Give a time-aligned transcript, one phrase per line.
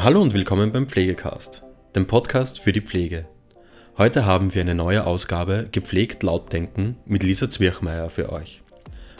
[0.00, 1.64] Hallo und willkommen beim Pflegecast,
[1.96, 3.26] dem Podcast für die Pflege.
[3.96, 8.62] Heute haben wir eine neue Ausgabe Gepflegt laut denken mit Lisa Zwirchmeier für euch.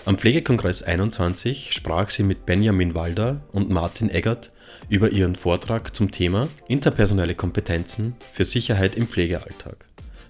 [0.05, 4.53] Am Pflegekongress 21 sprach sie mit Benjamin Walder und Martin Eggert
[4.89, 9.85] über ihren Vortrag zum Thema Interpersonelle Kompetenzen für Sicherheit im Pflegealltag.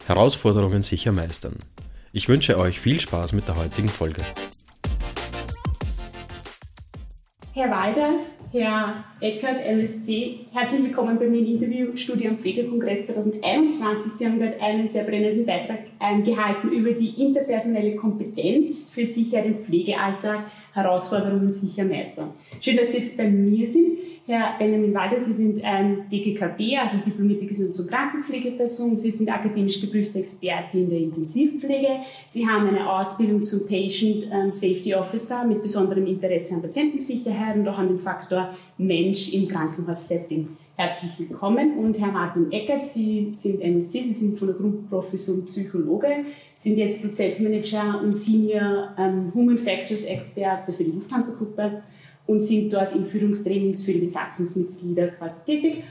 [0.07, 1.57] Herausforderungen sicher meistern.
[2.15, 4.23] Ich wünsche euch viel Spaß mit der heutigen Folge.
[7.53, 8.21] Herr Walder,
[8.51, 14.11] Herr Eckert, MSC, herzlich willkommen bei mir im Interviewstudio am Pflegekongress 2021.
[14.11, 15.81] Sie haben gerade einen sehr brennenden Beitrag
[16.25, 20.51] gehalten über die interpersonelle Kompetenz für Sicherheit im Pflegealltag,
[20.83, 22.31] Herausforderungen sicher meistern.
[22.61, 23.99] Schön, dass Sie jetzt bei mir sind.
[24.27, 28.95] Herr Benjamin Walder, Sie sind ein DGKB, also diplomierte Gesundheits- und Krankenpflegeperson.
[28.95, 32.01] Sie sind akademisch geprüfte Experte in der Intensivpflege.
[32.29, 37.67] Sie haben eine Ausbildung zum Patient ähm, Safety Officer mit besonderem Interesse an Patientensicherheit und
[37.69, 40.49] auch an dem Faktor Mensch im Krankenhaussetting.
[40.81, 41.77] Herzlich willkommen.
[41.77, 47.03] Und Herr Martin Eckert, Sie sind MSc, Sie sind von der Grundprofessor Psychologe, sind jetzt
[47.03, 51.83] Prozessmanager und Senior ähm, Human Factors Experte für die Lufthansa-Gruppe
[52.29, 55.83] und sind dort in Führungstrainings für die Besatzungsmitglieder quasi tätig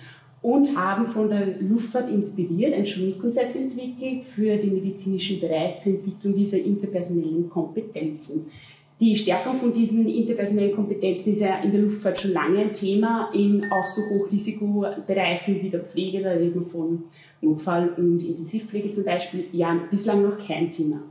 [0.41, 6.33] und haben von der Luftfahrt inspiriert ein Schulungskonzept entwickelt für den medizinischen Bereich zur Entwicklung
[6.33, 8.45] dieser interpersonellen Kompetenzen.
[8.99, 13.29] Die Stärkung von diesen interpersonellen Kompetenzen ist ja in der Luftfahrt schon lange ein Thema,
[13.31, 17.03] in auch so Hochrisikobereichen wie der Pflege, da reden von
[17.39, 21.03] Notfall- und Intensivpflege zum Beispiel, ja bislang noch kein Thema.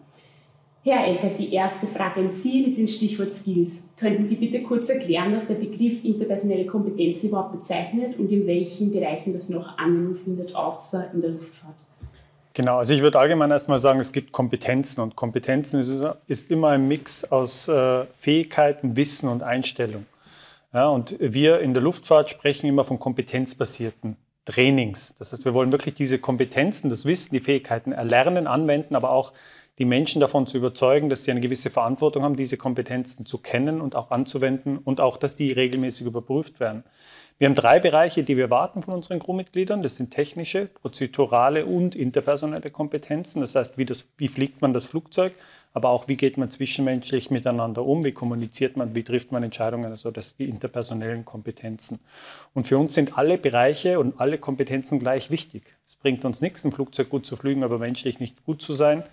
[0.82, 3.88] Herr Eckert, die erste Frage an Sie mit dem Stichwort Skills.
[3.96, 8.92] Könnten Sie bitte kurz erklären, was der Begriff interpersonelle Kompetenz überhaupt bezeichnet und in welchen
[8.92, 11.85] Bereichen das noch Anwendung findet, außer in der Luftfahrt?
[12.56, 15.92] Genau, also ich würde allgemein erstmal sagen, es gibt Kompetenzen und Kompetenzen ist,
[16.26, 20.06] ist immer ein Mix aus äh, Fähigkeiten, Wissen und Einstellung.
[20.72, 25.14] Ja, und wir in der Luftfahrt sprechen immer von kompetenzbasierten Trainings.
[25.16, 29.34] Das heißt, wir wollen wirklich diese Kompetenzen, das Wissen, die Fähigkeiten erlernen, anwenden, aber auch
[29.78, 33.82] die Menschen davon zu überzeugen, dass sie eine gewisse Verantwortung haben, diese Kompetenzen zu kennen
[33.82, 36.84] und auch anzuwenden und auch, dass die regelmäßig überprüft werden.
[37.38, 39.82] Wir haben drei Bereiche, die wir warten von unseren Crewmitgliedern.
[39.82, 43.42] Das sind technische, prozedurale und interpersonelle Kompetenzen.
[43.42, 45.34] Das heißt, wie, das, wie fliegt man das Flugzeug,
[45.74, 49.90] aber auch wie geht man zwischenmenschlich miteinander um, wie kommuniziert man, wie trifft man Entscheidungen,
[49.90, 52.00] also das sind die interpersonellen Kompetenzen.
[52.54, 55.76] Und für uns sind alle Bereiche und alle Kompetenzen gleich wichtig.
[55.86, 59.04] Es bringt uns nichts, ein Flugzeug gut zu fliegen, aber menschlich nicht gut zu sein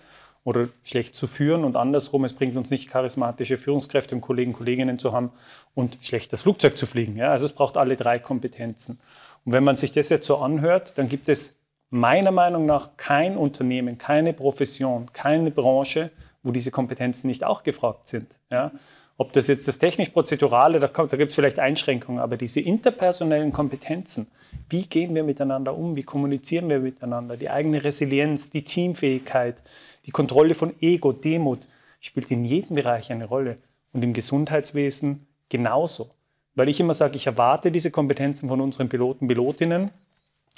[0.44, 4.98] oder schlecht zu führen und andersrum, es bringt uns nicht charismatische Führungskräfte und Kollegen, Kolleginnen
[4.98, 5.32] zu haben
[5.74, 7.16] und schlecht das Flugzeug zu fliegen.
[7.16, 7.30] Ja?
[7.30, 9.00] Also es braucht alle drei Kompetenzen.
[9.44, 11.54] Und wenn man sich das jetzt so anhört, dann gibt es
[11.88, 16.10] meiner Meinung nach kein Unternehmen, keine Profession, keine Branche,
[16.42, 18.26] wo diese Kompetenzen nicht auch gefragt sind.
[18.50, 18.70] Ja?
[19.16, 24.26] Ob das jetzt das technisch-prozedurale, da, da gibt es vielleicht Einschränkungen, aber diese interpersonellen Kompetenzen,
[24.68, 29.62] wie gehen wir miteinander um, wie kommunizieren wir miteinander, die eigene Resilienz, die Teamfähigkeit,
[30.06, 31.60] die Kontrolle von Ego, Demut
[32.00, 33.58] spielt in jedem Bereich eine Rolle
[33.92, 36.10] und im Gesundheitswesen genauso.
[36.54, 39.90] Weil ich immer sage, ich erwarte diese Kompetenzen von unseren Piloten, Pilotinnen,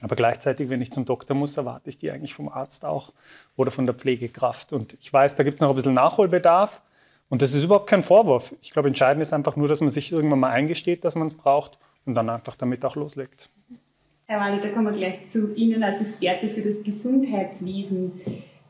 [0.02, 3.12] aber gleichzeitig, wenn ich zum Doktor muss, erwarte ich die eigentlich vom Arzt auch
[3.56, 4.72] oder von der Pflegekraft.
[4.72, 6.82] Und ich weiß, da gibt es noch ein bisschen Nachholbedarf.
[7.28, 8.54] Und das ist überhaupt kein Vorwurf.
[8.60, 11.34] Ich glaube, entscheidend ist einfach nur, dass man sich irgendwann mal eingesteht, dass man es
[11.34, 13.48] braucht und dann einfach damit auch loslegt.
[14.26, 18.20] Herr Wally, da kommen wir gleich zu Ihnen als Experte für das Gesundheitswesen.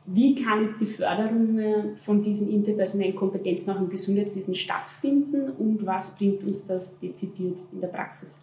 [0.09, 5.85] Wie kann jetzt die Förderung äh, von diesen interpersonellen Kompetenzen auch im Gesundheitswesen stattfinden und
[5.85, 8.39] was bringt uns das dezidiert in der Praxis?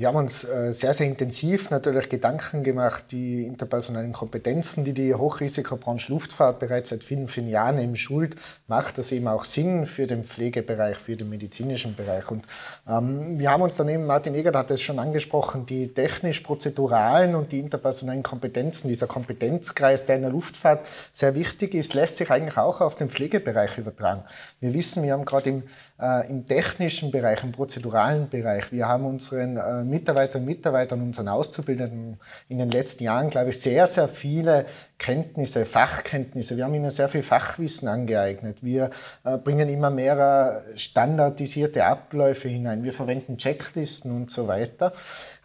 [0.00, 5.14] Wir haben uns äh, sehr, sehr intensiv natürlich Gedanken gemacht, die interpersonellen Kompetenzen, die die
[5.14, 8.34] Hochrisikobranche Luftfahrt bereits seit vielen, vielen Jahren eben schult,
[8.66, 12.30] macht das eben auch Sinn für den Pflegebereich, für den medizinischen Bereich.
[12.30, 12.46] Und
[12.88, 17.52] ähm, wir haben uns dann eben, Martin Egert hat es schon angesprochen, die technisch-prozeduralen und
[17.52, 20.80] die interpersonellen Kompetenzen, dieser Kompetenzkreis, der in der Luftfahrt
[21.12, 24.24] sehr wichtig ist, lässt sich eigentlich auch auf den Pflegebereich übertragen.
[24.60, 25.62] Wir wissen, wir haben gerade im,
[26.00, 31.28] äh, im technischen Bereich, im prozeduralen Bereich, wir haben unseren äh, Mitarbeiterinnen und Mitarbeitern, unseren
[31.28, 34.66] Auszubildenden in den letzten Jahren, glaube ich, sehr, sehr viele
[34.98, 36.56] Kenntnisse, Fachkenntnisse.
[36.56, 38.62] Wir haben ihnen sehr viel Fachwissen angeeignet.
[38.62, 38.90] Wir
[39.24, 42.82] äh, bringen immer mehr standardisierte Abläufe hinein.
[42.82, 44.92] Wir verwenden Checklisten und so weiter.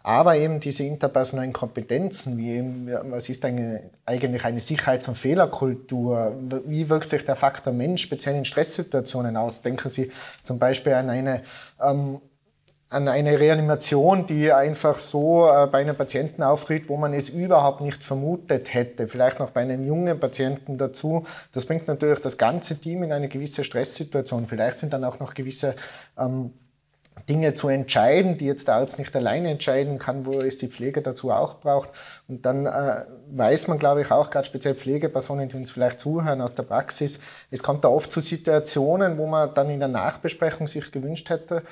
[0.06, 6.36] Aber eben diese interpersonellen Kompetenzen, wie eben, was ist eine, eigentlich eine Sicherheits- und Fehlerkultur?
[6.64, 9.62] Wie wirkt sich der Faktor Mensch speziell in Stresssituationen aus?
[9.62, 10.12] Denken Sie
[10.44, 11.42] zum Beispiel an eine
[11.82, 12.20] ähm,
[12.88, 17.80] an eine Reanimation, die einfach so äh, bei einem Patienten auftritt, wo man es überhaupt
[17.80, 19.08] nicht vermutet hätte.
[19.08, 21.26] Vielleicht noch bei einem jungen Patienten dazu.
[21.52, 24.46] Das bringt natürlich das ganze Team in eine gewisse Stresssituation.
[24.46, 25.74] Vielleicht sind dann auch noch gewisse
[26.16, 26.52] ähm,
[27.28, 31.02] Dinge zu entscheiden, die jetzt der Arzt nicht alleine entscheiden kann, wo es die Pflege
[31.02, 31.90] dazu auch braucht.
[32.28, 36.40] Und dann äh, weiß man, glaube ich, auch gerade speziell Pflegepersonen, die uns vielleicht zuhören
[36.40, 37.18] aus der Praxis,
[37.50, 41.62] es kommt da oft zu Situationen, wo man dann in der Nachbesprechung sich gewünscht hätte,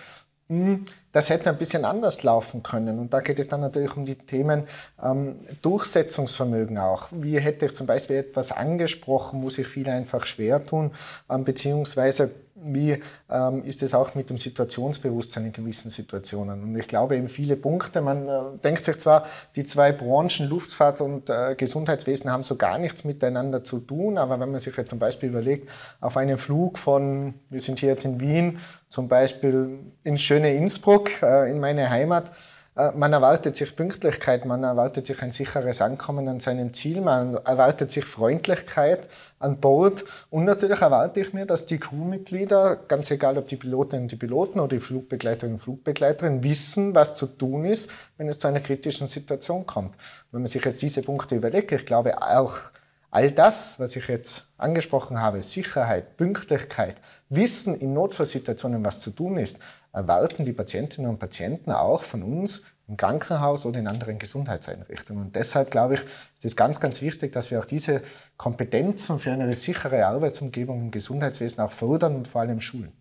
[1.12, 2.98] das hätte ein bisschen anders laufen können.
[2.98, 4.64] Und da geht es dann natürlich um die Themen
[5.02, 7.08] ähm, Durchsetzungsvermögen auch.
[7.12, 10.90] Wie hätte ich zum Beispiel etwas angesprochen, wo sich viele einfach schwer tun,
[11.30, 12.30] ähm, beziehungsweise
[12.64, 13.00] wie
[13.30, 16.62] ähm, ist es auch mit dem Situationsbewusstsein in gewissen Situationen.
[16.62, 19.26] Und ich glaube eben viele Punkte, man äh, denkt sich zwar,
[19.56, 24.40] die zwei Branchen, Luftfahrt und äh, Gesundheitswesen, haben so gar nichts miteinander zu tun, aber
[24.40, 25.68] wenn man sich jetzt zum Beispiel überlegt,
[26.00, 28.58] auf einen Flug von, wir sind hier jetzt in Wien,
[28.88, 32.32] zum Beispiel ins schöne Innsbruck, äh, in meine Heimat,
[32.74, 37.92] man erwartet sich Pünktlichkeit, man erwartet sich ein sicheres Ankommen an seinem Ziel, man erwartet
[37.92, 43.46] sich Freundlichkeit an Bord und natürlich erwarte ich mir, dass die Crewmitglieder, ganz egal ob
[43.46, 47.90] die Pilotinnen und die Piloten oder die Flugbegleiterinnen und Flugbegleiterinnen, wissen, was zu tun ist,
[48.16, 49.94] wenn es zu einer kritischen Situation kommt.
[50.32, 52.58] Wenn man sich jetzt diese Punkte überlegt, ich glaube auch
[53.14, 56.96] all das, was ich jetzt angesprochen habe, Sicherheit, Pünktlichkeit,
[57.28, 59.60] Wissen in Notfallsituationen, was zu tun ist,
[59.92, 65.26] erwarten die Patientinnen und Patienten auch von uns im Krankenhaus oder in anderen Gesundheitseinrichtungen.
[65.26, 68.02] Und deshalb glaube ich, ist es ganz, ganz wichtig, dass wir auch diese
[68.36, 72.92] Kompetenzen für eine sichere Arbeitsumgebung im Gesundheitswesen auch fördern und vor allem schulen.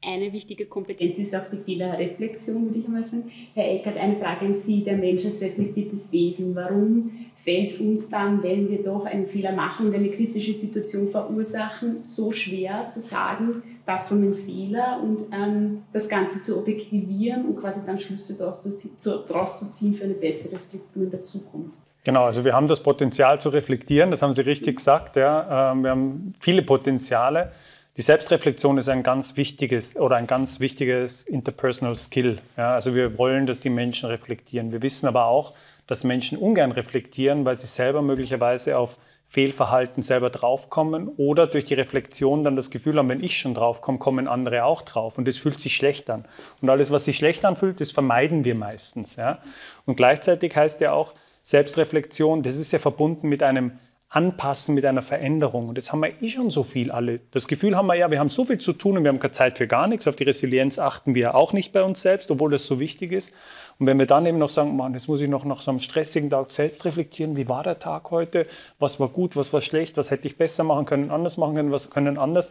[0.00, 3.30] Eine wichtige Kompetenz ist auch die Fehlerreflexion, würde ich mal sagen.
[3.54, 4.84] Herr Eckert, eine Frage an Sie.
[4.84, 6.54] Der Mensch als reflektiertes Wesen.
[6.54, 7.10] Warum
[7.42, 12.04] fällt es uns dann, wenn wir doch einen Fehler machen und eine kritische Situation verursachen,
[12.04, 17.56] so schwer zu sagen, das war mein Fehler und ähm, das Ganze zu objektivieren und
[17.56, 21.76] quasi dann Schlüsse daraus zu, daraus zu ziehen für eine bessere Struktur in der Zukunft?
[22.04, 25.16] Genau, also wir haben das Potenzial zu reflektieren, das haben Sie richtig gesagt.
[25.16, 25.72] Ja.
[25.72, 27.52] Ähm, wir haben viele Potenziale.
[27.98, 32.38] Die Selbstreflexion ist ein ganz wichtiges oder ein ganz wichtiges interpersonal Skill.
[32.56, 32.74] Ja.
[32.74, 34.72] Also wir wollen, dass die Menschen reflektieren.
[34.72, 35.54] Wir wissen aber auch,
[35.88, 41.74] dass Menschen ungern reflektieren, weil sie selber möglicherweise auf Fehlverhalten selber draufkommen oder durch die
[41.74, 45.38] Reflexion dann das Gefühl haben, wenn ich schon draufkomme, kommen andere auch drauf und das
[45.38, 46.24] fühlt sich schlecht an.
[46.62, 49.16] Und alles, was sich schlecht anfühlt, das vermeiden wir meistens.
[49.16, 49.38] Ja?
[49.86, 53.72] Und gleichzeitig heißt ja auch Selbstreflexion, das ist ja verbunden mit einem
[54.10, 55.68] anpassen mit einer Veränderung.
[55.68, 57.20] Und jetzt haben wir eh schon so viel alle.
[57.30, 59.32] Das Gefühl haben wir ja, wir haben so viel zu tun und wir haben keine
[59.32, 60.08] Zeit für gar nichts.
[60.08, 63.34] Auf die Resilienz achten wir auch nicht bei uns selbst, obwohl das so wichtig ist.
[63.78, 65.78] Und wenn wir dann eben noch sagen, Mann, jetzt muss ich noch nach so einem
[65.78, 68.46] stressigen Tag selbst reflektieren, wie war der Tag heute,
[68.78, 71.70] was war gut, was war schlecht, was hätte ich besser machen können, anders machen können,
[71.70, 72.50] was können anders,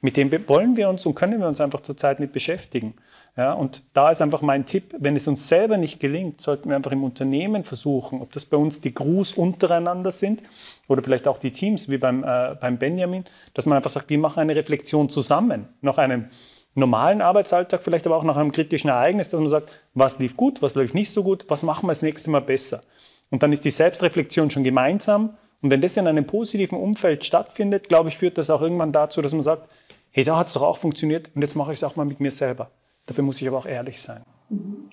[0.00, 2.94] mit dem wollen wir uns und können wir uns einfach zurzeit nicht beschäftigen.
[3.36, 6.76] Ja, und da ist einfach mein Tipp, wenn es uns selber nicht gelingt, sollten wir
[6.76, 10.42] einfach im Unternehmen versuchen, ob das bei uns die Crews untereinander sind
[10.88, 13.24] oder vielleicht auch die Teams wie beim, äh, beim Benjamin,
[13.54, 16.26] dass man einfach sagt, wir machen eine Reflexion zusammen nach einem
[16.74, 20.62] normalen Arbeitsalltag, vielleicht aber auch nach einem kritischen Ereignis, dass man sagt, was lief gut,
[20.62, 22.82] was lief nicht so gut, was machen wir das nächste Mal besser.
[23.30, 25.36] Und dann ist die Selbstreflexion schon gemeinsam.
[25.62, 29.22] Und wenn das in einem positiven Umfeld stattfindet, glaube ich, führt das auch irgendwann dazu,
[29.22, 29.68] dass man sagt,
[30.10, 32.20] hey, da hat es doch auch funktioniert und jetzt mache ich es auch mal mit
[32.20, 32.70] mir selber.
[33.06, 34.22] Dafür muss ich aber auch ehrlich sein.
[34.48, 34.88] Mhm.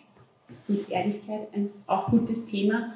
[0.68, 2.94] Und Ehrlichkeit, ein auch gutes Thema.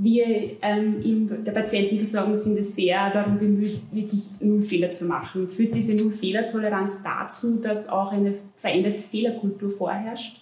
[0.00, 5.48] Wir ähm, in der Patientenversorgung sind es sehr darum bemüht, wirklich null Fehler zu machen.
[5.48, 10.40] Führt diese Null-Fehler-Toleranz dazu, dass auch eine veränderte Fehlerkultur vorherrscht?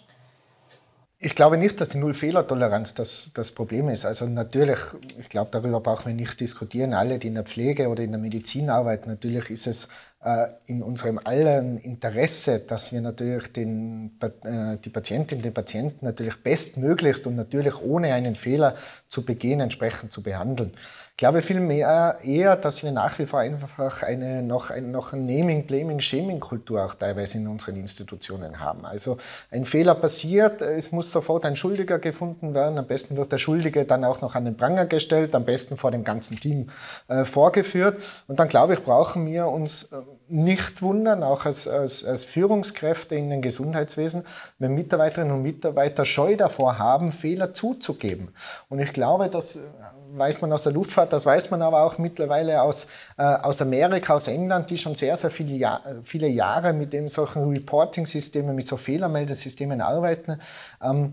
[1.19, 4.05] Ich glaube nicht, dass die Null-Fehler-Toleranz das, das Problem ist.
[4.05, 4.79] Also natürlich,
[5.19, 6.93] ich glaube, darüber brauchen wir nicht diskutieren.
[6.93, 9.89] Alle, die in der Pflege oder in der Medizin arbeiten, natürlich ist es
[10.67, 17.29] in unserem allen Interesse, dass wir natürlich den, äh, die Patientinnen, den Patienten natürlich bestmöglichst
[17.29, 18.75] und natürlich ohne einen Fehler
[19.07, 20.73] zu begehen, entsprechend zu behandeln.
[21.13, 25.23] Ich glaube vielmehr eher, dass wir nach wie vor einfach eine noch, ein, noch eine
[25.23, 28.85] Naming, Blaming, Shaming-Kultur auch teilweise in unseren Institutionen haben.
[28.85, 29.17] Also
[29.51, 32.79] ein Fehler passiert, es muss sofort ein Schuldiger gefunden werden.
[32.79, 35.91] Am besten wird der Schuldige dann auch noch an den Pranger gestellt, am besten vor
[35.91, 36.69] dem ganzen Team
[37.09, 38.03] äh, vorgeführt.
[38.27, 39.97] Und dann glaube ich, brauchen wir uns äh,
[40.29, 44.25] nicht wundern, auch als, als, als Führungskräfte in den Gesundheitswesen,
[44.59, 48.29] wenn Mitarbeiterinnen und Mitarbeiter Scheu davor haben, Fehler zuzugeben.
[48.69, 49.61] Und ich glaube, das
[50.13, 52.87] weiß man aus der Luftfahrt, das weiß man aber auch mittlerweile aus,
[53.19, 57.09] äh, aus Amerika, aus England, die schon sehr, sehr viele, Jahr, viele Jahre mit den
[57.09, 60.41] solchen Reporting-Systemen, mit so Fehlermeldesystemen arbeiten,
[60.83, 61.13] ähm,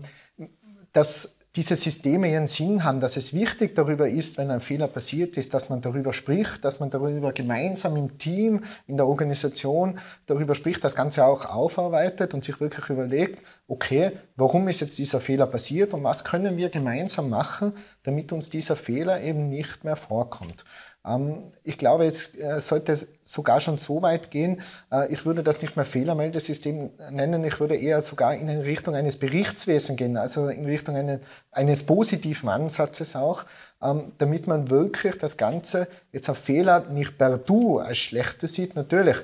[0.92, 5.36] dass diese Systeme ihren Sinn haben, dass es wichtig darüber ist, wenn ein Fehler passiert
[5.36, 10.56] ist, dass man darüber spricht, dass man darüber gemeinsam im Team, in der Organisation darüber
[10.56, 15.46] spricht, das Ganze auch aufarbeitet und sich wirklich überlegt, okay, warum ist jetzt dieser Fehler
[15.46, 20.64] passiert und was können wir gemeinsam machen, damit uns dieser Fehler eben nicht mehr vorkommt.
[21.06, 25.60] Ähm, ich glaube, es äh, sollte sogar schon so weit gehen, äh, ich würde das
[25.60, 30.64] nicht mehr Fehlermeldesystem nennen, ich würde eher sogar in Richtung eines Berichtswesens gehen, also in
[30.64, 31.20] Richtung eine,
[31.50, 33.44] eines positiven Ansatzes auch,
[33.82, 38.74] ähm, damit man wirklich das Ganze jetzt auf Fehler nicht per Du als Schlechtes sieht.
[38.76, 39.16] Natürlich,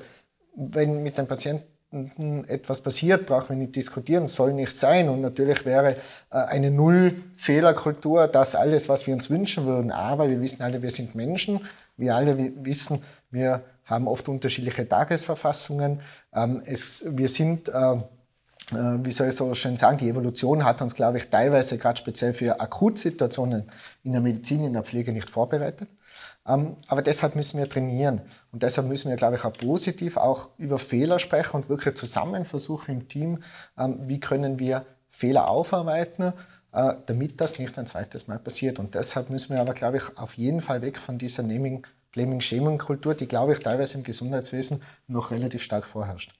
[0.57, 1.70] wenn mit dem Patienten
[2.47, 5.09] etwas passiert, brauchen wir nicht diskutieren, soll nicht sein.
[5.09, 5.97] Und natürlich wäre
[6.31, 9.91] äh, eine Null-Fehlerkultur das alles, was wir uns wünschen würden.
[9.91, 11.61] Aber wir wissen alle, wir sind Menschen.
[11.97, 16.01] Wir alle wissen, wir haben oft unterschiedliche Tagesverfassungen.
[16.33, 18.01] Ähm, es, wir sind, äh, äh,
[18.71, 22.35] wie soll ich so schön sagen, die Evolution hat uns, glaube ich, teilweise gerade speziell
[22.35, 23.65] für Akutsituationen
[24.05, 25.89] in der Medizin, in der Pflege nicht vorbereitet.
[26.51, 28.23] Ähm, aber deshalb müssen wir trainieren.
[28.53, 32.45] Und deshalb müssen wir, glaube ich, auch positiv auch über Fehler sprechen und wirklich zusammen
[32.45, 33.39] versuchen im Team,
[33.79, 36.33] ähm, wie können wir Fehler aufarbeiten,
[36.73, 38.79] äh, damit das nicht ein zweites Mal passiert.
[38.79, 42.41] Und deshalb müssen wir aber, glaube ich, auf jeden Fall weg von dieser Naming, Blaming,
[42.41, 46.35] Shaming Kultur, die, glaube ich, teilweise im Gesundheitswesen noch relativ stark vorherrscht.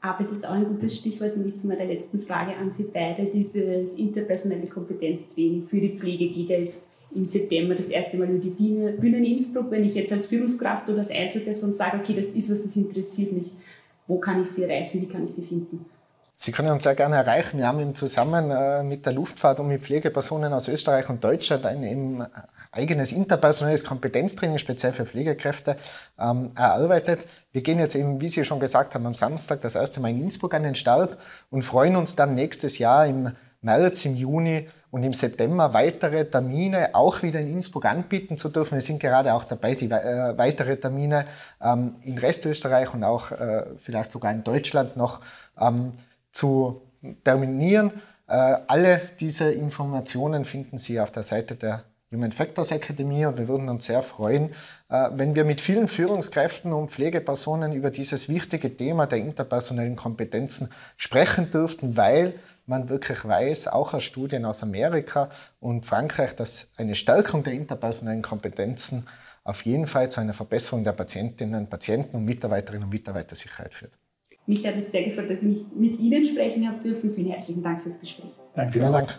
[0.00, 3.24] Arbeit ist auch ein gutes Stichwort, nämlich zu meiner letzten Frage an Sie beide.
[3.24, 6.86] Dieses interpersonelle Kompetenztraining für die Pflege geht jetzt
[7.18, 10.26] im September das erste Mal über die Bühne, Bühne in Innsbruck, wenn ich jetzt als
[10.26, 13.52] Führungskraft oder als Einzelperson sage, okay, das ist was, das interessiert mich,
[14.06, 15.84] wo kann ich sie erreichen, wie kann ich sie finden?
[16.34, 17.58] Sie können uns sehr gerne erreichen.
[17.58, 21.66] Wir haben im Zusammen äh, mit der Luftfahrt und mit Pflegepersonen aus Österreich und Deutschland
[21.66, 22.24] ein eben
[22.70, 25.76] eigenes interpersonelles Kompetenztraining speziell für Pflegekräfte
[26.16, 27.26] ähm, erarbeitet.
[27.50, 30.22] Wir gehen jetzt eben, wie Sie schon gesagt haben, am Samstag das erste Mal in
[30.22, 31.18] Innsbruck an den Start
[31.50, 36.94] und freuen uns dann nächstes Jahr im März, im Juni und im September weitere Termine
[36.94, 38.74] auch wieder in Innsbruck anbieten zu dürfen.
[38.74, 41.26] Wir sind gerade auch dabei, die äh, weitere Termine
[41.60, 45.20] ähm, in Restösterreich und auch äh, vielleicht sogar in Deutschland noch
[45.60, 45.92] ähm,
[46.30, 46.82] zu
[47.24, 47.92] terminieren.
[48.28, 53.48] Äh, alle diese Informationen finden Sie auf der Seite der Human Factors Akademie und wir
[53.48, 54.50] würden uns sehr freuen,
[54.88, 60.70] äh, wenn wir mit vielen Führungskräften und Pflegepersonen über dieses wichtige Thema der interpersonellen Kompetenzen
[60.96, 62.34] sprechen dürften, weil
[62.66, 65.28] man wirklich weiß, auch aus Studien aus Amerika
[65.60, 69.06] und Frankreich, dass eine Stärkung der interpersonellen Kompetenzen
[69.44, 73.92] auf jeden Fall zu einer Verbesserung der Patientinnen, Patienten und Mitarbeiterinnen und Mitarbeitersicherheit führt.
[74.46, 77.14] Mich hat es sehr gefreut, dass ich mich mit Ihnen sprechen habe dürfen.
[77.14, 78.30] Vielen herzlichen Dank fürs Gespräch.
[78.54, 78.72] Danke.
[78.72, 79.18] Vielen Dank.